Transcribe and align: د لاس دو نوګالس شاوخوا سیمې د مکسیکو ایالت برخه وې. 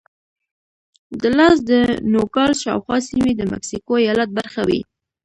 د 1.21 1.23
لاس 1.37 1.57
دو 1.67 1.79
نوګالس 2.11 2.57
شاوخوا 2.65 2.97
سیمې 3.09 3.31
د 3.35 3.41
مکسیکو 3.53 3.93
ایالت 4.03 4.29
برخه 4.37 4.61
وې. 4.67 4.81